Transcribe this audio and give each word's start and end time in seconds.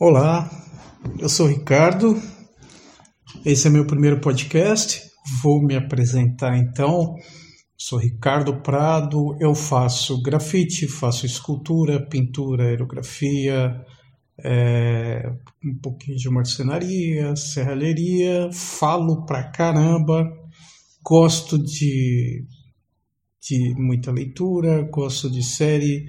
Olá, 0.00 0.48
eu 1.18 1.28
sou 1.28 1.48
Ricardo. 1.48 2.22
Esse 3.44 3.66
é 3.66 3.70
meu 3.70 3.84
primeiro 3.84 4.20
podcast. 4.20 5.02
Vou 5.42 5.60
me 5.60 5.74
apresentar 5.74 6.56
então. 6.56 7.16
Sou 7.76 7.98
Ricardo 7.98 8.62
Prado. 8.62 9.36
Eu 9.40 9.56
faço 9.56 10.22
grafite, 10.22 10.86
faço 10.86 11.26
escultura, 11.26 12.00
pintura, 12.08 12.68
aerografia, 12.68 13.74
é, 14.44 15.32
um 15.64 15.76
pouquinho 15.82 16.16
de 16.16 16.30
marcenaria, 16.30 17.34
serralheria. 17.34 18.50
Falo 18.52 19.26
pra 19.26 19.50
caramba. 19.50 20.30
Gosto 21.02 21.58
de, 21.58 22.44
de 23.42 23.74
muita 23.76 24.12
leitura, 24.12 24.80
gosto 24.92 25.28
de 25.28 25.42
série, 25.42 26.06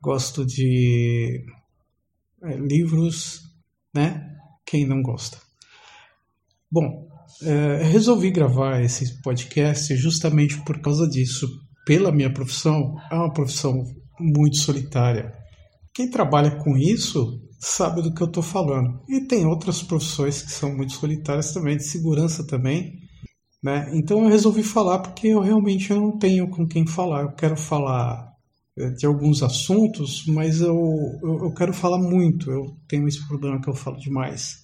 gosto 0.00 0.42
de 0.46 1.44
é, 2.46 2.56
livros, 2.56 3.40
né? 3.94 4.34
Quem 4.64 4.86
não 4.86 5.02
gosta? 5.02 5.38
Bom, 6.70 7.06
é, 7.42 7.82
resolvi 7.84 8.30
gravar 8.30 8.80
esse 8.82 9.20
podcast 9.22 9.94
justamente 9.96 10.62
por 10.64 10.80
causa 10.80 11.08
disso. 11.08 11.46
Pela 11.84 12.10
minha 12.10 12.32
profissão, 12.32 12.96
é 13.10 13.14
uma 13.14 13.32
profissão 13.32 13.74
muito 14.18 14.56
solitária. 14.58 15.32
Quem 15.94 16.10
trabalha 16.10 16.58
com 16.62 16.76
isso 16.76 17.40
sabe 17.58 18.02
do 18.02 18.12
que 18.12 18.22
eu 18.22 18.26
estou 18.26 18.42
falando. 18.42 19.00
E 19.08 19.20
tem 19.20 19.46
outras 19.46 19.82
profissões 19.82 20.42
que 20.42 20.50
são 20.50 20.74
muito 20.74 20.92
solitárias 20.92 21.52
também, 21.52 21.76
de 21.76 21.84
segurança 21.84 22.46
também. 22.46 22.94
Né? 23.62 23.90
Então 23.94 24.22
eu 24.22 24.28
resolvi 24.28 24.62
falar 24.62 24.98
porque 24.98 25.28
eu 25.28 25.40
realmente 25.40 25.92
não 25.92 26.18
tenho 26.18 26.48
com 26.50 26.66
quem 26.66 26.86
falar. 26.86 27.22
Eu 27.22 27.32
quero 27.32 27.56
falar 27.56 28.25
de 28.76 29.06
alguns 29.06 29.42
assuntos, 29.42 30.24
mas 30.26 30.60
eu, 30.60 30.76
eu, 31.22 31.44
eu, 31.44 31.54
quero 31.54 31.72
falar 31.72 31.98
muito. 31.98 32.50
Eu 32.50 32.76
tenho 32.86 33.08
esse 33.08 33.26
problema 33.26 33.60
que 33.60 33.68
eu 33.68 33.74
falo 33.74 33.96
demais. 33.96 34.56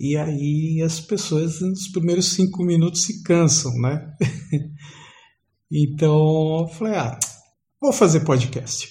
E 0.00 0.16
aí 0.16 0.80
as 0.82 0.98
pessoas 1.00 1.60
nos 1.60 1.88
primeiros 1.88 2.32
cinco 2.32 2.64
minutos 2.64 3.02
se 3.02 3.22
cansam, 3.22 3.72
né? 3.80 4.14
então 5.70 6.60
eu 6.60 6.68
falei, 6.68 6.94
ah, 6.94 7.18
vou 7.80 7.92
fazer 7.92 8.20
podcast, 8.20 8.88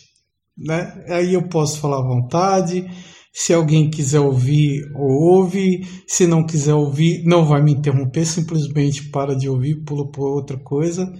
né? 0.55 1.03
Aí 1.07 1.33
eu 1.33 1.47
posso 1.47 1.79
falar 1.79 1.99
à 1.99 2.07
vontade. 2.07 2.85
Se 3.33 3.53
alguém 3.53 3.89
quiser 3.89 4.19
ouvir, 4.19 4.83
ouve. 4.95 5.87
Se 6.07 6.27
não 6.27 6.45
quiser 6.45 6.75
ouvir, 6.75 7.23
não 7.23 7.43
vai 7.43 7.63
me 7.63 7.71
interromper, 7.71 8.25
simplesmente 8.25 9.09
para 9.09 9.35
de 9.35 9.49
ouvir, 9.49 9.83
pula 9.83 10.11
para 10.11 10.21
outra 10.21 10.57
coisa 10.59 11.11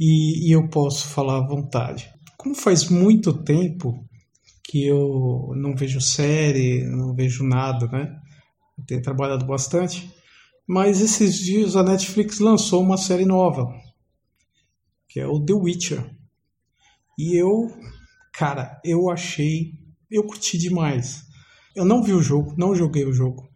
e, 0.00 0.48
e 0.48 0.52
eu 0.52 0.68
posso 0.68 1.08
falar 1.08 1.38
à 1.38 1.46
vontade 1.46 2.15
como 2.46 2.54
faz 2.54 2.88
muito 2.88 3.32
tempo 3.32 4.06
que 4.62 4.86
eu 4.86 5.52
não 5.56 5.74
vejo 5.74 6.00
série, 6.00 6.84
não 6.84 7.12
vejo 7.12 7.42
nada, 7.42 7.88
né? 7.88 8.16
Eu 8.78 8.84
tenho 8.84 9.02
trabalhado 9.02 9.44
bastante, 9.44 10.08
mas 10.64 11.00
esses 11.00 11.40
dias 11.40 11.74
a 11.74 11.82
Netflix 11.82 12.38
lançou 12.38 12.84
uma 12.84 12.96
série 12.96 13.24
nova, 13.24 13.66
que 15.08 15.18
é 15.18 15.26
o 15.26 15.44
The 15.44 15.54
Witcher. 15.54 16.08
E 17.18 17.36
eu, 17.36 17.68
cara, 18.32 18.80
eu 18.84 19.10
achei, 19.10 19.72
eu 20.08 20.22
curti 20.24 20.56
demais. 20.56 21.24
Eu 21.74 21.84
não 21.84 22.00
vi 22.00 22.12
o 22.12 22.22
jogo, 22.22 22.54
não 22.56 22.76
joguei 22.76 23.04
o 23.04 23.12
jogo. 23.12 23.48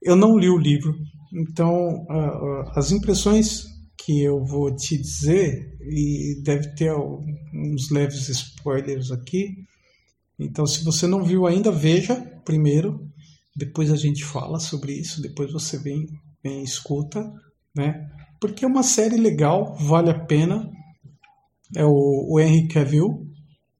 Eu 0.00 0.14
não 0.14 0.38
li 0.38 0.48
o 0.48 0.58
livro, 0.58 0.94
então 1.32 2.06
uh, 2.08 2.62
uh, 2.62 2.70
as 2.76 2.92
impressões 2.92 3.64
que 3.98 4.22
eu 4.22 4.44
vou 4.44 4.72
te 4.76 4.96
dizer, 4.96 5.76
e 5.80 6.40
deve 6.44 6.72
ter 6.76 6.92
uns 7.56 7.90
leves 7.90 8.28
spoilers 8.28 9.10
aqui. 9.10 9.64
Então, 10.38 10.66
se 10.66 10.84
você 10.84 11.06
não 11.06 11.24
viu 11.24 11.46
ainda, 11.46 11.70
veja 11.70 12.14
primeiro, 12.44 13.10
depois 13.56 13.90
a 13.90 13.96
gente 13.96 14.24
fala 14.24 14.60
sobre 14.60 14.92
isso, 14.92 15.22
depois 15.22 15.50
você 15.52 15.78
vem, 15.78 16.06
vem 16.42 16.62
escuta, 16.62 17.32
né? 17.74 18.10
Porque 18.38 18.64
é 18.64 18.68
uma 18.68 18.82
série 18.82 19.16
legal, 19.16 19.74
vale 19.76 20.10
a 20.10 20.18
pena. 20.26 20.70
É 21.74 21.84
o, 21.84 22.34
o 22.34 22.38
Henry 22.38 22.68
Cavill, 22.68 23.26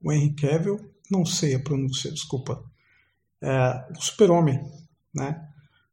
o 0.02 0.10
Henry 0.10 0.34
Cavill, 0.34 0.80
não 1.10 1.24
sei 1.24 1.54
a 1.54 1.60
pronúncia, 1.60 2.10
desculpa. 2.10 2.64
É, 3.40 3.86
o 3.96 4.00
Super-Homem, 4.00 4.60
né? 5.14 5.46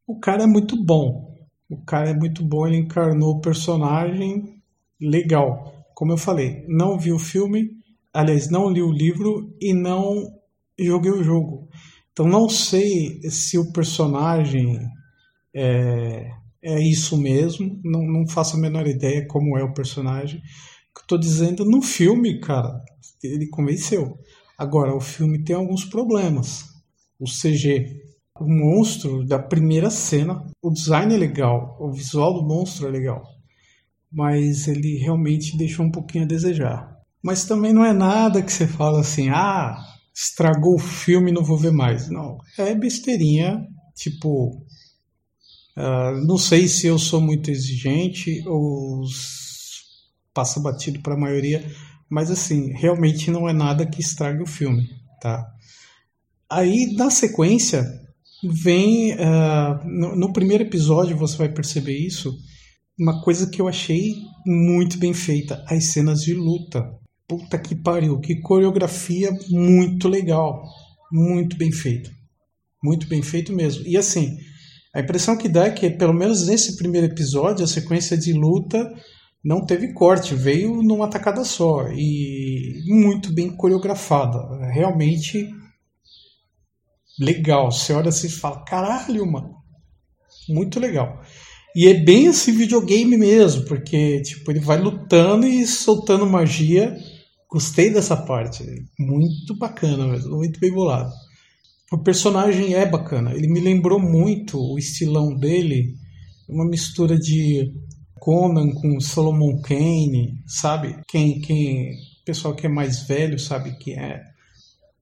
O 0.07 0.19
cara 0.19 0.43
é 0.43 0.47
muito 0.47 0.81
bom, 0.81 1.37
o 1.69 1.77
cara 1.83 2.09
é 2.09 2.13
muito 2.13 2.43
bom, 2.43 2.65
ele 2.65 2.77
encarnou 2.77 3.35
o 3.35 3.41
personagem 3.41 4.61
legal. 4.99 5.82
Como 6.03 6.11
eu 6.11 6.17
falei, 6.17 6.65
não 6.67 6.99
vi 6.99 7.13
o 7.13 7.17
filme, 7.17 7.77
aliás, 8.13 8.49
não 8.49 8.69
li 8.69 8.81
o 8.81 8.91
livro 8.91 9.55
e 9.61 9.73
não 9.73 10.21
joguei 10.77 11.09
o 11.09 11.23
jogo. 11.23 11.69
Então 12.11 12.27
não 12.27 12.49
sei 12.49 13.21
se 13.29 13.57
o 13.57 13.71
personagem 13.71 14.81
é, 15.55 16.29
é 16.61 16.81
isso 16.81 17.17
mesmo, 17.17 17.79
não, 17.85 18.01
não 18.01 18.27
faço 18.27 18.57
a 18.57 18.59
menor 18.59 18.85
ideia 18.85 19.25
como 19.29 19.57
é 19.57 19.63
o 19.63 19.73
personagem. 19.73 20.39
O 20.41 20.99
que 20.99 21.03
eu 21.03 21.07
tô 21.07 21.17
dizendo, 21.17 21.63
no 21.63 21.81
filme, 21.81 22.37
cara, 22.41 22.83
ele 23.23 23.47
convenceu. 23.47 24.17
Agora, 24.57 24.93
o 24.93 24.99
filme 24.99 25.41
tem 25.41 25.55
alguns 25.55 25.85
problemas. 25.85 26.65
O 27.17 27.23
CG 27.23 28.03
o 28.39 28.45
monstro 28.45 29.25
da 29.25 29.39
primeira 29.39 29.89
cena. 29.89 30.45
O 30.61 30.71
design 30.71 31.13
é 31.13 31.17
legal, 31.17 31.77
o 31.79 31.91
visual 31.91 32.33
do 32.33 32.45
monstro 32.45 32.87
é 32.87 32.91
legal, 32.91 33.23
mas 34.13 34.67
ele 34.67 34.97
realmente 34.97 35.57
deixou 35.57 35.85
um 35.85 35.91
pouquinho 35.91 36.23
a 36.23 36.27
desejar. 36.27 36.93
Mas 37.21 37.45
também 37.45 37.73
não 37.73 37.83
é 37.83 37.93
nada 37.93 38.41
que 38.41 38.51
você 38.51 38.67
fala 38.67 38.99
assim, 38.99 39.29
ah, 39.29 39.77
estragou 40.13 40.75
o 40.75 40.79
filme, 40.79 41.31
não 41.31 41.43
vou 41.43 41.57
ver 41.57 41.71
mais. 41.71 42.09
Não, 42.09 42.37
é 42.57 42.75
besteirinha, 42.75 43.65
tipo, 43.95 44.57
uh, 45.77 46.25
não 46.25 46.37
sei 46.37 46.67
se 46.67 46.87
eu 46.87 46.99
sou 46.99 47.19
muito 47.19 47.49
exigente 47.49 48.43
ou 48.47 49.03
passa 50.33 50.59
batido 50.59 50.99
para 51.01 51.13
a 51.13 51.19
maioria, 51.19 51.65
mas 52.09 52.29
assim, 52.29 52.71
realmente 52.73 53.31
não 53.31 53.49
é 53.49 53.53
nada 53.53 53.85
que 53.85 54.01
estrague 54.01 54.43
o 54.43 54.47
filme, 54.47 54.87
tá? 55.19 55.49
Aí, 56.49 56.93
na 56.95 57.09
sequência, 57.09 57.83
vem. 58.43 59.13
Uh, 59.13 59.85
no, 59.85 60.15
no, 60.15 60.33
primeiro 60.33 60.63
episódio 60.63 61.17
você 61.17 61.37
vai 61.37 61.49
perceber 61.49 61.97
isso. 61.97 62.37
Uma 62.99 63.21
coisa 63.21 63.49
que 63.49 63.61
eu 63.61 63.67
achei 63.67 64.13
muito 64.45 64.99
bem 64.99 65.13
feita: 65.13 65.63
as 65.67 65.91
cenas 65.91 66.21
de 66.21 66.33
luta. 66.33 66.83
Puta 67.27 67.57
que 67.57 67.75
pariu, 67.75 68.19
que 68.19 68.41
coreografia 68.41 69.31
muito 69.49 70.07
legal. 70.07 70.61
Muito 71.11 71.57
bem 71.57 71.71
feito. 71.71 72.11
Muito 72.83 73.07
bem 73.07 73.21
feito 73.21 73.53
mesmo. 73.53 73.83
E 73.87 73.97
assim, 73.97 74.37
a 74.93 74.99
impressão 74.99 75.37
que 75.37 75.49
dá 75.49 75.65
é 75.65 75.71
que, 75.71 75.89
pelo 75.89 76.13
menos 76.13 76.45
nesse 76.45 76.75
primeiro 76.77 77.07
episódio, 77.07 77.63
a 77.63 77.67
sequência 77.67 78.17
de 78.17 78.33
luta 78.33 78.93
não 79.43 79.65
teve 79.65 79.93
corte, 79.93 80.35
veio 80.35 80.83
numa 80.83 81.09
tacada 81.09 81.43
só. 81.43 81.87
E 81.91 82.83
muito 82.87 83.33
bem 83.33 83.55
coreografada. 83.55 84.37
Realmente 84.71 85.49
legal. 87.19 87.71
Você 87.71 87.93
olha 87.93 88.09
assim 88.09 88.27
e 88.27 88.31
fala, 88.31 88.63
caralho, 88.65 89.25
mano. 89.25 89.55
Muito 90.49 90.79
legal. 90.79 91.21
E 91.75 91.87
é 91.87 91.93
bem 91.93 92.27
esse 92.27 92.51
videogame 92.51 93.17
mesmo, 93.17 93.65
porque 93.65 94.21
tipo, 94.21 94.51
ele 94.51 94.59
vai 94.59 94.79
lutando 94.79 95.47
e 95.47 95.65
soltando 95.65 96.25
magia. 96.25 96.95
Gostei 97.49 97.91
dessa 97.91 98.15
parte. 98.15 98.63
Muito 98.99 99.57
bacana 99.57 100.07
mesmo, 100.07 100.37
muito 100.37 100.59
bem 100.59 100.71
bolado. 100.71 101.11
O 101.91 101.97
personagem 101.97 102.73
é 102.73 102.85
bacana. 102.85 103.33
Ele 103.33 103.47
me 103.47 103.59
lembrou 103.59 103.99
muito 103.99 104.57
o 104.57 104.77
estilão 104.77 105.35
dele, 105.35 105.95
uma 106.49 106.65
mistura 106.67 107.17
de 107.17 107.71
Conan 108.19 108.71
com 108.71 108.99
Solomon 108.99 109.61
Kane, 109.61 110.41
sabe? 110.47 110.95
Quem, 111.07 111.39
quem, 111.41 111.91
pessoal 112.25 112.55
que 112.55 112.65
é 112.65 112.69
mais 112.69 113.07
velho 113.07 113.37
sabe 113.37 113.77
que 113.77 113.91
é 113.91 114.21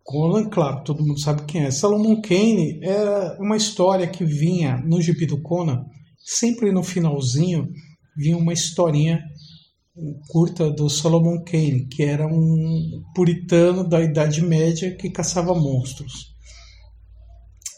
Conan, 0.04 0.50
claro, 0.50 0.84
todo 0.84 1.06
mundo 1.06 1.22
sabe 1.22 1.44
quem 1.46 1.64
é. 1.64 1.72
Salomon 1.72 2.22
Kane 2.22 2.80
era 2.82 3.38
uma 3.40 3.56
história 3.56 4.08
que 4.08 4.26
vinha 4.26 4.78
no 4.86 5.02
gibi 5.02 5.26
do 5.26 5.42
Conan, 5.42 5.86
sempre 6.24 6.72
no 6.72 6.84
finalzinho 6.84 7.70
vinha 8.16 8.38
uma 8.38 8.54
historinha 8.54 9.24
curta 10.30 10.72
do 10.72 10.90
Solomon 10.90 11.44
Kane, 11.44 11.88
que 11.88 12.04
era 12.04 12.26
um 12.26 13.04
puritano 13.14 13.88
da 13.88 14.02
Idade 14.02 14.42
Média 14.42 14.96
que 14.96 15.10
caçava 15.10 15.54
monstros. 15.54 16.34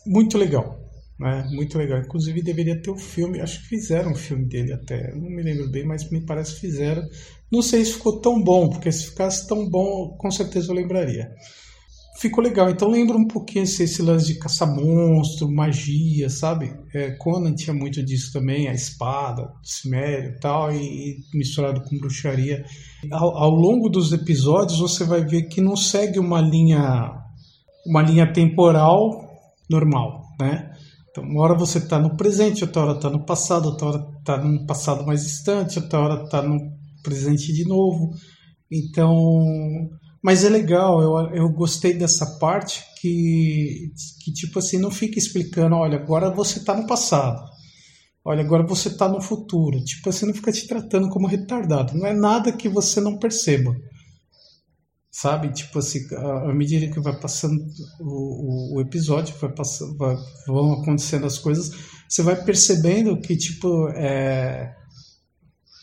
Muito 0.05 0.37
legal, 0.37 0.79
né? 1.19 1.47
Muito 1.51 1.77
legal. 1.77 1.99
Inclusive 1.99 2.41
deveria 2.41 2.79
ter 2.81 2.91
o 2.91 2.93
um 2.93 2.97
filme, 2.97 3.41
acho 3.41 3.61
que 3.61 3.67
fizeram 3.67 4.11
um 4.11 4.15
filme 4.15 4.45
dele 4.45 4.73
até, 4.73 5.13
não 5.15 5.29
me 5.29 5.41
lembro 5.41 5.69
bem, 5.69 5.85
mas 5.85 6.09
me 6.09 6.25
parece 6.25 6.55
que 6.55 6.61
fizeram. 6.61 7.03
Não 7.51 7.61
sei 7.61 7.83
se 7.83 7.93
ficou 7.93 8.19
tão 8.19 8.41
bom, 8.41 8.69
porque 8.69 8.91
se 8.91 9.07
ficasse 9.07 9.47
tão 9.47 9.69
bom, 9.69 10.15
com 10.17 10.29
certeza 10.29 10.71
eu 10.71 10.75
lembraria 10.75 11.29
ficou 12.15 12.43
legal. 12.43 12.69
Então 12.69 12.87
lembra 12.87 13.17
um 13.17 13.27
pouquinho 13.27 13.63
esse, 13.63 13.83
esse 13.83 14.01
lance 14.01 14.27
de 14.27 14.39
caçar 14.39 14.67
monstro, 14.73 15.51
magia, 15.51 16.29
sabe? 16.29 16.73
É, 16.93 17.11
Conan 17.11 17.53
tinha 17.53 17.73
muito 17.73 18.03
disso 18.03 18.31
também, 18.33 18.67
a 18.67 18.73
espada, 18.73 19.43
o 19.43 19.65
cimério 19.65 20.37
tal, 20.39 20.71
e, 20.71 20.77
e 20.77 21.37
misturado 21.37 21.81
com 21.81 21.97
bruxaria. 21.97 22.63
Ao, 23.11 23.37
ao, 23.37 23.51
longo 23.51 23.89
dos 23.89 24.13
episódios 24.13 24.79
você 24.79 25.03
vai 25.03 25.25
ver 25.25 25.43
que 25.43 25.61
não 25.61 25.75
segue 25.75 26.19
uma 26.19 26.41
linha, 26.41 27.11
uma 27.85 28.01
linha 28.01 28.31
temporal 28.31 29.29
normal. 29.69 30.23
né? 30.39 30.71
Então, 31.09 31.23
uma 31.23 31.43
hora 31.43 31.55
você 31.55 31.77
está 31.77 31.99
no 31.99 32.17
presente, 32.17 32.63
outra 32.63 32.81
hora 32.81 32.93
está 32.93 33.09
no 33.09 33.23
passado, 33.23 33.67
outra 33.67 33.87
hora 33.87 34.07
está 34.17 34.37
num 34.37 34.65
passado 34.65 35.05
mais 35.05 35.23
distante, 35.23 35.77
outra 35.77 35.99
hora 35.99 36.23
está 36.23 36.41
no 36.41 36.57
presente 37.03 37.53
de 37.53 37.67
novo. 37.67 38.09
Então, 38.71 39.13
mas 40.23 40.43
é 40.43 40.49
legal, 40.49 41.01
eu, 41.01 41.35
eu 41.35 41.49
gostei 41.49 41.93
dessa 41.93 42.25
parte 42.39 42.83
que, 43.01 43.91
que, 44.23 44.31
tipo 44.31 44.59
assim, 44.59 44.77
não 44.77 44.89
fica 44.89 45.19
explicando, 45.19 45.75
olha, 45.75 45.97
agora 45.97 46.33
você 46.33 46.59
está 46.59 46.75
no 46.75 46.87
passado, 46.87 47.43
olha, 48.23 48.41
agora 48.41 48.65
você 48.65 48.87
está 48.87 49.09
no 49.09 49.21
futuro. 49.21 49.83
Tipo 49.83 50.09
assim, 50.09 50.25
não 50.25 50.33
fica 50.33 50.51
te 50.51 50.65
tratando 50.67 51.09
como 51.09 51.27
retardado. 51.27 51.97
Não 51.97 52.07
é 52.07 52.13
nada 52.13 52.53
que 52.53 52.69
você 52.69 53.01
não 53.01 53.19
perceba 53.19 53.75
sabe? 55.13 55.53
Tipo 55.53 55.77
assim, 55.77 55.99
à 56.15 56.53
medida 56.53 56.91
que 56.91 56.99
vai 56.99 57.17
passando 57.17 57.63
o, 57.99 58.73
o, 58.73 58.77
o 58.77 58.81
episódio, 58.81 59.35
vai 59.39 59.53
passando, 59.53 59.95
vai, 59.95 60.17
vão 60.47 60.73
acontecendo 60.73 61.27
as 61.27 61.37
coisas, 61.37 61.71
você 62.09 62.23
vai 62.23 62.43
percebendo 62.43 63.21
que, 63.21 63.37
tipo, 63.37 63.89
é, 63.89 64.75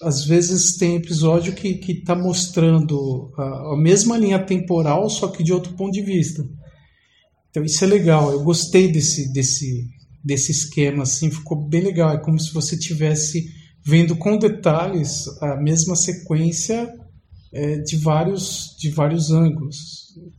às 0.02 0.24
vezes 0.24 0.76
tem 0.76 0.96
episódio 0.96 1.52
que, 1.52 1.74
que 1.74 2.02
tá 2.02 2.14
mostrando 2.14 3.32
a, 3.36 3.74
a 3.74 3.76
mesma 3.76 4.16
linha 4.16 4.38
temporal, 4.38 5.08
só 5.10 5.28
que 5.28 5.42
de 5.42 5.52
outro 5.52 5.74
ponto 5.74 5.92
de 5.92 6.02
vista. 6.02 6.42
Então 7.50 7.64
isso 7.64 7.84
é 7.84 7.86
legal, 7.86 8.32
eu 8.32 8.42
gostei 8.42 8.90
desse, 8.90 9.32
desse, 9.32 9.88
desse 10.24 10.52
esquema, 10.52 11.02
assim, 11.02 11.30
ficou 11.30 11.68
bem 11.68 11.82
legal. 11.82 12.12
É 12.12 12.18
como 12.18 12.38
se 12.38 12.52
você 12.52 12.78
tivesse 12.78 13.44
vendo 13.84 14.16
com 14.16 14.38
detalhes 14.38 15.26
a 15.42 15.56
mesma 15.56 15.96
sequência 15.96 16.88
é, 17.52 17.78
de, 17.78 17.96
vários, 17.96 18.76
de 18.78 18.90
vários 18.90 19.30
ângulos. 19.30 19.76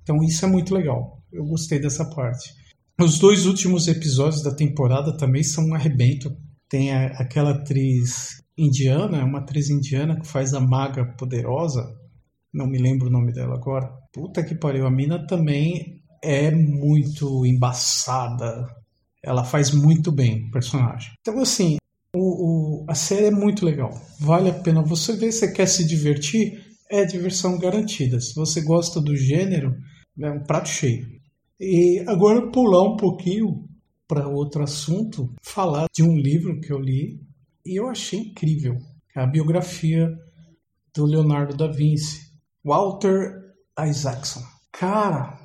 Então 0.02 0.24
isso 0.24 0.44
é 0.46 0.48
muito 0.48 0.74
legal. 0.74 1.22
Eu 1.32 1.46
gostei 1.46 1.80
dessa 1.80 2.06
parte. 2.06 2.54
Os 3.00 3.20
dois 3.20 3.46
últimos 3.46 3.88
episódios 3.88 4.42
da 4.44 4.54
temporada 4.54 5.16
também 5.18 5.44
são 5.44 5.66
um 5.66 5.74
arrebento. 5.74 6.32
Tem 6.70 6.92
a, 6.92 7.08
aquela 7.20 7.52
atriz 7.52 8.42
indiana, 8.64 9.26
uma 9.26 9.40
atriz 9.40 9.70
indiana 9.70 10.20
que 10.20 10.28
faz 10.28 10.54
a 10.54 10.60
maga 10.60 11.06
poderosa. 11.18 11.84
Não 12.54 12.68
me 12.68 12.78
lembro 12.78 13.08
o 13.08 13.12
nome 13.12 13.32
dela 13.32 13.56
agora. 13.56 13.90
Puta 14.14 14.44
que 14.44 14.56
pariu, 14.56 14.86
a 14.86 14.92
mina 14.92 15.26
também 15.26 16.02
é 16.24 16.52
muito 16.52 17.46
embaçada. 17.46 18.68
Ela 19.24 19.44
faz 19.44 19.72
muito 19.72 20.12
bem 20.12 20.48
o 20.48 20.52
personagem. 20.52 21.12
Então, 21.22 21.40
assim, 21.42 21.78
o, 22.16 22.84
o, 22.84 22.86
a 22.90 22.96
série 22.96 23.28
é 23.28 23.32
muito 23.32 23.66
legal. 23.66 23.92
Vale 24.20 24.50
a 24.50 24.54
pena 24.54 24.82
você 24.82 25.16
ver. 25.16 25.32
Você 25.32 25.52
quer 25.52 25.68
se 25.68 25.88
divertir? 25.88 26.72
é 26.92 27.06
diversão 27.06 27.58
garantida. 27.58 28.20
Se 28.20 28.36
você 28.36 28.62
gosta 28.62 29.02
do 29.02 29.16
gênero, 29.16 29.74
é 30.20 30.30
um 30.30 30.44
prato 30.44 30.68
cheio. 30.68 31.08
E 31.60 32.04
agora 32.06 32.52
pular 32.52 32.84
um 32.84 32.98
pouquinho 32.98 33.66
para 34.08 34.28
outro 34.28 34.62
assunto, 34.62 35.34
falar 35.42 35.88
de 35.94 36.04
um 36.04 36.18
livro 36.18 36.60
que 36.60 36.72
eu 36.72 36.78
li 36.78 37.22
e 37.66 37.80
eu 37.80 37.88
achei 37.88 38.20
incrível, 38.20 38.78
é 39.16 39.22
a 39.22 39.28
biografia 39.28 40.10
do 40.94 41.06
Leonardo 41.06 41.56
da 41.56 41.68
Vinci, 41.68 42.32
Walter 42.64 43.54
Isaacson. 43.80 44.42
Cara, 44.72 45.40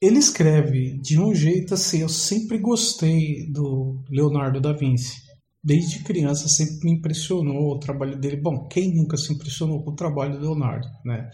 ele 0.00 0.18
escreve 0.18 0.98
de 1.00 1.18
um 1.18 1.34
jeito 1.34 1.74
assim, 1.74 2.00
eu 2.00 2.08
sempre 2.08 2.58
gostei 2.58 3.50
do 3.50 4.02
Leonardo 4.10 4.60
da 4.60 4.72
Vinci 4.72 5.22
desde 5.62 6.02
criança 6.02 6.48
sempre 6.48 6.84
me 6.84 6.92
impressionou 6.98 7.74
o 7.74 7.78
trabalho 7.78 8.18
dele. 8.18 8.36
Bom, 8.36 8.66
quem 8.66 8.94
nunca 8.94 9.16
se 9.16 9.32
impressionou 9.32 9.82
com 9.84 9.92
o 9.92 9.96
trabalho 9.96 10.38
do 10.38 10.40
Leonardo, 10.40 10.88
né? 11.04 11.30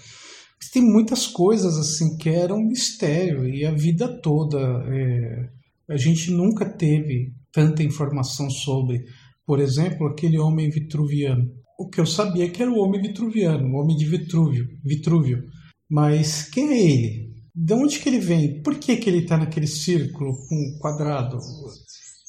Tem 0.72 0.82
muitas 0.82 1.26
coisas 1.26 1.78
assim 1.78 2.16
que 2.18 2.28
eram 2.28 2.58
um 2.58 2.68
mistério 2.68 3.48
e 3.48 3.64
a 3.64 3.72
vida 3.72 4.20
toda 4.20 4.58
é, 4.58 5.48
a 5.88 5.96
gente 5.96 6.30
nunca 6.30 6.68
teve 6.68 7.32
tanta 7.50 7.82
informação 7.82 8.50
sobre, 8.50 9.04
por 9.48 9.60
exemplo, 9.60 10.06
aquele 10.06 10.38
homem 10.38 10.68
vitruviano. 10.68 11.50
O 11.80 11.88
que 11.88 11.98
eu 11.98 12.04
sabia 12.04 12.44
é 12.44 12.50
que 12.50 12.60
era 12.60 12.70
o 12.70 12.80
homem 12.80 13.00
vitruviano, 13.00 13.66
o 13.66 13.80
homem 13.80 13.96
de 13.96 14.04
Vitrúvio, 14.04 14.68
Vitrúvio. 14.84 15.42
Mas 15.90 16.42
quem 16.50 16.68
é 16.68 16.78
ele? 16.78 17.32
De 17.54 17.72
onde 17.72 17.98
que 17.98 18.10
ele 18.10 18.18
vem? 18.18 18.62
Por 18.62 18.78
que, 18.78 18.94
que 18.98 19.08
ele 19.08 19.20
está 19.20 19.38
naquele 19.38 19.66
círculo 19.66 20.34
com 20.46 20.78
quadrado? 20.78 21.38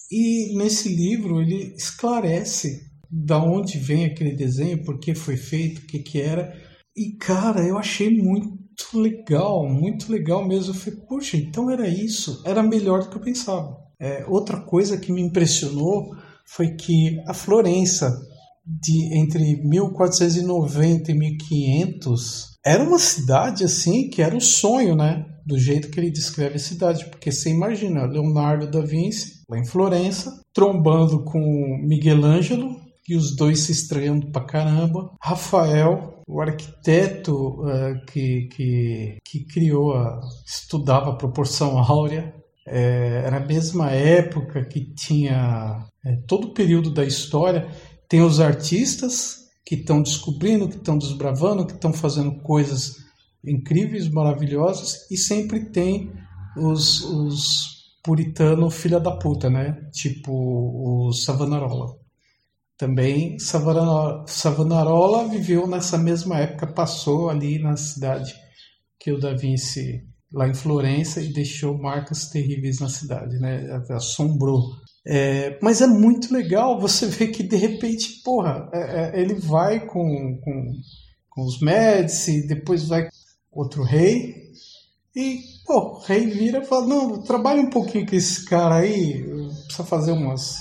E 0.10 0.56
nesse 0.57 0.95
livro 0.95 1.42
ele 1.42 1.74
esclarece 1.75 2.89
da 3.12 3.38
onde 3.38 3.77
vem 3.77 4.06
aquele 4.06 4.33
desenho, 4.33 4.86
por 4.86 4.98
que 4.98 5.13
foi 5.13 5.36
feito, 5.36 5.80
o 5.80 5.88
que, 5.88 6.00
que 6.00 6.21
era. 6.21 6.56
E 6.95 7.18
cara, 7.18 7.68
eu 7.68 7.77
achei 7.77 8.10
muito 8.10 8.57
legal, 8.98 9.68
muito 9.68 10.10
legal 10.10 10.48
mesmo. 10.48 10.74
Eu 10.74 10.80
falei, 10.80 11.00
poxa, 11.01 11.36
então 11.36 11.69
era 11.69 11.86
isso, 11.86 12.42
era 12.45 12.63
melhor 12.63 13.01
do 13.01 13.10
que 13.10 13.18
eu 13.18 13.21
pensava. 13.21 13.75
É, 14.00 14.25
outra 14.25 14.62
coisa 14.62 14.98
que 14.98 15.12
me 15.12 15.21
impressionou 15.21 16.16
foi 16.49 16.75
que 16.75 17.21
a 17.27 17.33
Florença, 17.33 18.11
de 18.65 19.17
entre 19.19 19.61
1490 19.63 21.11
e 21.11 21.15
1500, 21.15 22.57
era 22.65 22.83
uma 22.83 22.99
cidade 22.99 23.63
assim 23.63 24.09
que 24.09 24.21
era 24.21 24.35
o 24.35 24.41
sonho, 24.41 24.95
né? 24.95 25.25
Do 25.45 25.57
jeito 25.57 25.89
que 25.89 25.99
ele 25.99 26.11
descreve 26.11 26.55
a 26.55 26.59
cidade, 26.59 27.05
porque 27.05 27.31
você 27.31 27.49
imagina 27.49 28.05
Leonardo 28.05 28.69
da 28.69 28.81
Vinci 28.81 29.43
lá 29.49 29.57
em 29.57 29.65
Florença, 29.65 30.41
trombando 30.53 31.23
com 31.23 31.39
Miguel 31.87 32.23
Ângelo 32.23 32.75
e 33.07 33.15
os 33.15 33.35
dois 33.35 33.61
se 33.61 33.71
estranhando 33.71 34.31
pra 34.31 34.45
caramba. 34.45 35.11
Rafael, 35.21 36.23
o 36.27 36.41
arquiteto 36.41 37.33
uh, 37.33 38.05
que, 38.05 38.47
que, 38.47 39.17
que 39.23 39.45
criou, 39.45 39.93
a, 39.93 40.19
estudava 40.45 41.11
a 41.11 41.15
proporção 41.15 41.79
áurea, 41.79 42.33
é, 42.67 43.23
era 43.25 43.37
a 43.37 43.45
mesma 43.45 43.89
época 43.91 44.63
que 44.63 44.93
tinha 44.93 45.88
é, 46.05 46.15
todo 46.27 46.53
período 46.53 46.89
da 46.91 47.05
história. 47.05 47.69
Tem 48.07 48.21
os 48.21 48.39
artistas 48.39 49.47
que 49.65 49.75
estão 49.75 50.01
descobrindo, 50.01 50.67
que 50.67 50.77
estão 50.77 50.97
desbravando, 50.97 51.65
que 51.65 51.73
estão 51.73 51.93
fazendo 51.93 52.39
coisas 52.41 52.97
incríveis, 53.45 54.09
maravilhosas, 54.09 55.09
e 55.09 55.17
sempre 55.17 55.65
tem 55.65 56.11
os, 56.57 57.03
os 57.03 57.79
puritano 58.03 58.69
filha 58.69 58.99
da 58.99 59.11
puta, 59.11 59.49
né? 59.49 59.89
Tipo 59.91 60.31
o 60.31 61.13
Savonarola. 61.13 61.97
Também 62.77 63.37
Savonarola 63.39 65.27
viveu 65.27 65.67
nessa 65.67 65.97
mesma 65.97 66.39
época, 66.39 66.65
passou 66.65 67.29
ali 67.29 67.59
na 67.59 67.75
cidade 67.75 68.33
que 68.97 69.11
o 69.11 69.19
Da 69.19 69.33
Vinci, 69.33 70.08
lá 70.31 70.47
em 70.47 70.53
Florença, 70.53 71.21
e 71.21 71.33
deixou 71.33 71.77
marcas 71.77 72.29
terríveis 72.29 72.80
na 72.80 72.89
cidade, 72.89 73.39
né? 73.39 73.68
Assombrou 73.89 74.61
é, 75.06 75.57
mas 75.61 75.81
é 75.81 75.87
muito 75.87 76.33
legal 76.33 76.80
você 76.80 77.07
ver 77.07 77.30
que 77.30 77.44
de 77.44 77.56
repente, 77.56 78.21
porra, 78.23 78.69
é, 78.73 78.80
é, 79.18 79.21
ele 79.21 79.35
vai 79.35 79.85
com, 79.85 80.39
com, 80.44 80.73
com 81.30 81.44
os 81.44 81.59
Médici, 81.59 82.45
depois 82.47 82.87
vai 82.87 83.09
outro 83.51 83.83
rei, 83.83 84.35
e 85.15 85.39
pô, 85.65 85.97
o 85.97 85.99
rei 86.01 86.27
vira 86.27 86.59
e 86.59 86.65
fala: 86.65 86.85
Não, 86.85 87.23
trabalha 87.23 87.61
um 87.61 87.69
pouquinho 87.69 88.06
com 88.06 88.15
esse 88.15 88.45
cara 88.45 88.75
aí, 88.75 89.23
precisa 89.65 89.83
fazer 89.83 90.11
umas, 90.11 90.57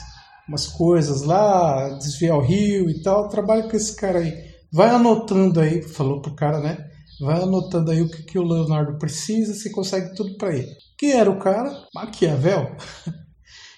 umas 0.48 0.66
coisas 0.66 1.22
lá, 1.22 1.90
desviar 1.98 2.38
o 2.38 2.42
rio 2.42 2.88
e 2.88 3.02
tal, 3.02 3.28
trabalha 3.28 3.68
com 3.68 3.76
esse 3.76 3.94
cara 3.96 4.20
aí. 4.20 4.32
Vai 4.72 4.88
anotando 4.90 5.60
aí, 5.60 5.82
falou 5.82 6.22
pro 6.22 6.34
cara, 6.34 6.60
né? 6.60 6.78
Vai 7.20 7.42
anotando 7.42 7.90
aí 7.90 8.00
o 8.00 8.08
que, 8.08 8.22
que 8.22 8.38
o 8.38 8.44
Leonardo 8.44 8.98
precisa, 8.98 9.54
você 9.54 9.70
consegue 9.70 10.14
tudo 10.14 10.36
para 10.36 10.54
ele. 10.56 10.68
Quem 10.96 11.12
era 11.12 11.30
o 11.30 11.38
cara? 11.38 11.86
Maquiavel. 11.94 12.76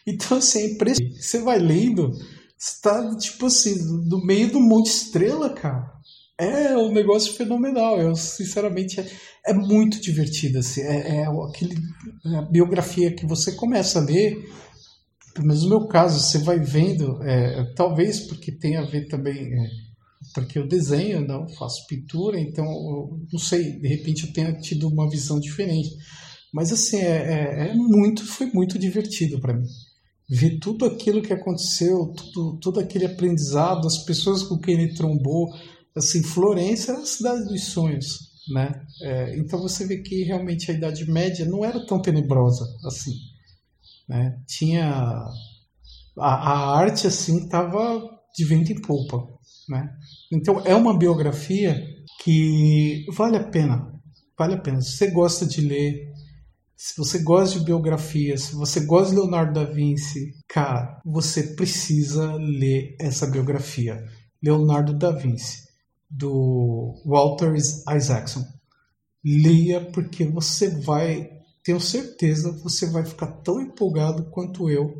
Então, 0.06 0.38
assim, 0.38 0.76
é. 0.80 0.94
Você 1.20 1.40
vai 1.40 1.58
lendo, 1.58 2.10
você 2.56 2.80
tá, 2.82 3.16
tipo 3.16 3.46
assim, 3.46 3.74
no 4.08 4.24
meio 4.24 4.50
do 4.50 4.58
Monte 4.58 4.88
Estrela, 4.88 5.50
cara. 5.50 5.92
É 6.38 6.74
um 6.76 6.90
negócio 6.90 7.34
fenomenal. 7.34 8.00
Eu, 8.00 8.16
sinceramente, 8.16 8.98
é, 8.98 9.06
é 9.46 9.52
muito 9.52 10.00
divertido. 10.00 10.58
Assim. 10.58 10.80
É, 10.80 11.18
é 11.18 11.26
aquele, 11.26 11.76
é 12.26 12.36
a 12.36 12.42
biografia 12.42 13.14
que 13.14 13.26
você 13.26 13.52
começa 13.52 13.98
a 13.98 14.02
ler, 14.02 14.36
pelo 15.34 15.46
menos 15.46 15.62
no 15.62 15.68
meu 15.68 15.86
caso, 15.86 16.18
você 16.18 16.38
vai 16.38 16.58
vendo, 16.58 17.22
é, 17.22 17.72
talvez 17.74 18.20
porque 18.20 18.50
tem 18.50 18.76
a 18.76 18.86
ver 18.86 19.06
também. 19.06 19.52
Porque 20.34 20.58
eu 20.58 20.68
desenho, 20.68 21.26
não 21.26 21.48
faço 21.48 21.86
pintura, 21.86 22.38
então 22.38 22.64
não 23.32 23.38
sei, 23.38 23.80
de 23.80 23.88
repente 23.88 24.26
eu 24.26 24.32
tenha 24.32 24.52
tido 24.60 24.88
uma 24.88 25.08
visão 25.08 25.40
diferente. 25.40 25.90
Mas 26.52 26.72
assim, 26.72 26.98
é, 26.98 27.68
é, 27.68 27.68
é 27.68 27.74
muito, 27.74 28.26
foi 28.26 28.46
muito 28.46 28.78
divertido 28.78 29.40
para 29.40 29.54
mim 29.54 29.66
ver 30.30 30.60
tudo 30.60 30.84
aquilo 30.84 31.20
que 31.20 31.32
aconteceu, 31.32 32.12
tudo, 32.16 32.56
todo 32.60 32.78
aquele 32.78 33.04
aprendizado, 33.04 33.86
as 33.88 33.98
pessoas 33.98 34.44
com 34.44 34.56
quem 34.56 34.74
ele 34.74 34.94
trombou. 34.94 35.52
Assim, 35.96 36.22
Florença 36.22 36.92
era 36.92 37.00
a 37.00 37.06
cidade 37.06 37.44
dos 37.46 37.64
sonhos, 37.64 38.30
né? 38.54 38.80
É, 39.02 39.36
então 39.36 39.60
você 39.60 39.84
vê 39.84 39.98
que 39.98 40.22
realmente 40.22 40.70
a 40.70 40.74
Idade 40.74 41.10
Média 41.10 41.44
não 41.44 41.64
era 41.64 41.84
tão 41.84 42.00
tenebrosa 42.00 42.64
assim, 42.86 43.12
né? 44.08 44.40
Tinha 44.46 44.88
a, 46.16 46.28
a 46.52 46.78
arte 46.78 47.08
assim 47.08 47.38
estava 47.38 48.00
de 48.36 48.44
vento 48.44 48.70
em 48.70 48.80
polpa, 48.80 49.26
né? 49.70 49.88
Então 50.32 50.60
é 50.66 50.74
uma 50.74 50.98
biografia 50.98 51.80
que 52.22 53.06
vale 53.14 53.36
a 53.36 53.44
pena, 53.44 53.92
vale 54.38 54.54
a 54.54 54.58
pena. 54.60 54.80
Se 54.82 54.96
você 54.96 55.10
gosta 55.10 55.46
de 55.46 55.60
ler 55.62 56.10
Se 56.82 56.96
você 56.96 57.18
gosta 57.22 57.58
de 57.58 57.64
biografia, 57.66 58.38
se 58.38 58.54
você 58.54 58.80
gosta 58.86 59.10
de 59.10 59.20
Leonardo 59.20 59.52
da 59.52 59.64
Vinci, 59.64 60.32
cara, 60.48 60.98
você 61.04 61.54
precisa 61.54 62.36
ler 62.36 62.96
essa 62.98 63.26
biografia. 63.26 64.02
Leonardo 64.42 64.94
da 64.96 65.10
Vinci, 65.10 65.58
do 66.08 66.94
Walter 67.04 67.54
Isaacson. 67.54 68.42
Leia 69.22 69.82
porque 69.92 70.24
você 70.24 70.70
vai, 70.80 71.28
tenho 71.62 71.78
certeza, 71.78 72.50
você 72.62 72.86
vai 72.90 73.04
ficar 73.04 73.26
tão 73.44 73.60
empolgado 73.60 74.30
quanto 74.30 74.70
eu. 74.70 74.94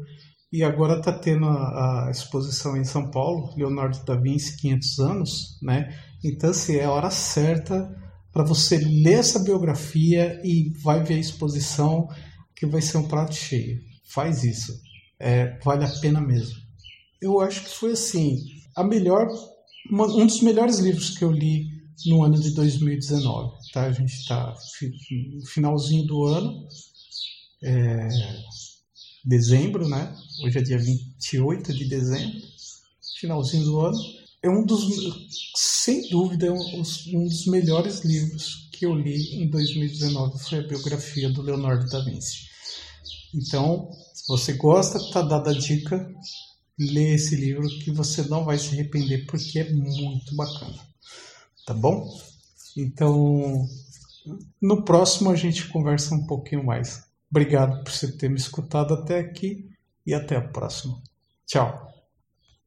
E 0.53 0.65
agora 0.65 0.99
está 0.99 1.13
tendo 1.13 1.47
a, 1.47 2.07
a, 2.07 2.11
exposição 2.11 2.77
em 2.77 2.85
São 2.85 3.11
Paulo, 3.11 3.55
Leonardo 3.57 4.05
da 4.05 4.17
Vinci, 4.17 4.57
500 4.57 4.99
anos, 4.99 5.59
né? 5.63 5.97
Então, 6.25 6.51
assim, 6.51 6.77
é 6.77 6.85
a 6.85 6.91
hora 6.91 7.11
certa 7.11 7.89
para 8.33 8.45
você 8.45 8.79
ler 8.79 9.21
essa 9.21 9.39
biografia 9.39 10.41
e 10.45 10.73
vai 10.83 11.03
ver 11.03 11.15
a 11.15 11.19
exposição 11.19 12.09
que 12.55 12.67
vai 12.67 12.83
ser 12.83 12.99
um 12.99 13.07
prato 13.07 13.35
cheio. 13.35 13.81
Faz 14.05 14.43
isso. 14.43 14.73
É, 15.19 15.59
vale 15.65 15.85
a 15.85 16.01
pena 16.01 16.21
mesmo. 16.21 16.57
Eu 17.21 17.41
acho 17.41 17.63
que 17.65 17.71
foi 17.71 17.93
assim, 17.93 18.37
a 18.75 18.83
melhor, 18.83 19.29
um 19.93 20.27
dos 20.27 20.41
melhores 20.43 20.79
livros 20.79 21.17
que 21.17 21.25
eu 21.25 21.31
li 21.31 21.67
no 22.07 22.25
ano 22.25 22.39
de 22.41 22.55
2019. 22.55 23.53
Tá? 23.73 23.83
A 23.85 23.93
gente 23.93 24.15
está 24.15 24.55
no 25.39 25.47
finalzinho 25.47 26.07
do 26.07 26.25
ano, 26.25 26.67
é, 27.63 28.09
dezembro, 29.25 29.89
né? 29.89 30.15
Hoje 30.45 30.59
é 30.59 30.63
dia 30.63 30.79
28 30.79 31.73
de 31.75 31.85
dezembro, 31.87 32.41
finalzinho 33.19 33.65
do 33.65 33.81
ano 33.81 34.21
é 34.43 34.49
um 34.49 34.65
dos, 34.65 34.83
sem 35.55 36.09
dúvida, 36.09 36.47
é 36.47 36.51
um, 36.51 36.83
um 37.15 37.25
dos 37.25 37.47
melhores 37.47 38.05
livros 38.05 38.69
que 38.73 38.87
eu 38.87 38.95
li 38.95 39.43
em 39.43 39.51
2019 39.51 40.39
foi 40.39 40.59
a 40.61 40.67
biografia 40.67 41.29
do 41.29 41.43
Leonardo 41.43 41.87
da 41.91 42.03
Vinci. 42.03 42.49
Então, 43.35 43.91
se 44.15 44.27
você 44.27 44.55
gosta, 44.55 44.99
tá 45.13 45.21
dada 45.21 45.51
a 45.51 45.59
dica, 45.59 46.11
lê 46.79 47.15
esse 47.15 47.37
livro 47.37 47.69
que 47.81 47.91
você 47.91 48.23
não 48.23 48.45
vai 48.45 48.59
se 48.59 48.69
arrepender 48.69 49.27
porque 49.27 49.59
é 49.59 49.71
muito 49.71 50.35
bacana. 50.35 50.79
Tá 51.67 51.75
bom? 51.75 52.09
Então, 52.75 53.69
no 54.61 54.83
próximo 54.85 55.31
a 55.31 55.37
gente 55.37 55.69
conversa 55.69 56.15
um 56.15 56.27
pouquinho 56.27 56.65
mais. 56.65 57.03
Obrigado 57.31 57.83
por 57.85 57.93
você 57.93 58.11
ter 58.17 58.29
me 58.29 58.37
escutado 58.37 58.95
até 58.95 59.19
aqui 59.19 59.71
e 60.07 60.13
até 60.15 60.37
a 60.37 60.43
próxima. 60.49 61.01
Tchau. 61.47 61.90